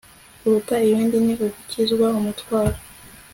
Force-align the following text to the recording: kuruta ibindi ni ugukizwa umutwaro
kuruta 0.39 0.75
ibindi 0.87 1.15
ni 1.25 1.33
ugukizwa 1.35 2.07
umutwaro 2.19 2.77